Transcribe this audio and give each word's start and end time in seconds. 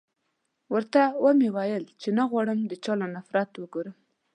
ورته 0.73 1.01
و 1.23 1.25
مې 1.39 1.49
ويل 1.55 1.83
چې 2.01 2.09
نه 2.17 2.23
غواړم 2.29 2.59
د 2.65 2.73
چا 2.83 2.93
له 3.01 3.07
نفرت 3.15 3.49
وګورم. 3.57 3.95